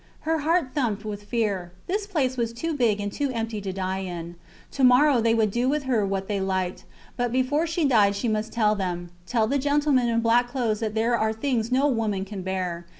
Her 0.21 0.39
heart 0.39 0.73
thumped 0.73 1.05
with 1.05 1.25
fear. 1.25 1.73
This 1.85 2.07
place 2.07 2.35
was 2.35 2.53
too 2.53 2.73
big 2.73 2.99
and 2.99 3.11
too 3.13 3.29
empty 3.33 3.61
to 3.61 3.71
die 3.71 3.99
in. 3.99 4.33
To 4.71 4.83
morrow 4.83 5.21
they 5.21 5.35
would 5.35 5.51
do 5.51 5.69
with 5.69 5.83
her 5.83 6.03
what 6.03 6.27
they 6.27 6.41
liked. 6.41 6.85
But 7.17 7.31
before 7.31 7.67
she 7.67 7.85
died 7.85 8.15
she 8.15 8.27
must 8.27 8.51
tell 8.51 8.73
them 8.73 9.11
tell 9.27 9.45
the 9.45 9.59
gentlemen 9.59 10.09
in 10.09 10.21
black 10.21 10.47
clothes 10.47 10.79
that 10.79 10.95
there 10.95 11.15
are 11.15 11.33
things 11.33 11.71
no 11.71 11.85
woman 11.87 12.25
can 12.25 12.41
bear. 12.41 12.87